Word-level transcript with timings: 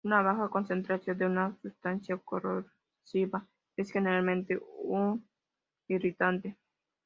Una 0.03 0.23
baja 0.23 0.49
concentración 0.49 1.15
de 1.19 1.27
una 1.27 1.55
sustancia 1.61 2.17
corrosiva 2.17 3.47
es 3.77 3.91
generalmente 3.91 4.59
un 4.83 5.29
irritante. 5.87 6.57